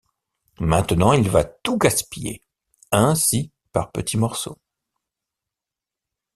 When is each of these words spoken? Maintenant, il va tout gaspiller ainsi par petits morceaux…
Maintenant, 0.61 1.13
il 1.13 1.29
va 1.29 1.43
tout 1.43 1.77
gaspiller 1.77 2.41
ainsi 2.91 3.51
par 3.71 3.91
petits 3.91 4.17
morceaux… 4.17 4.57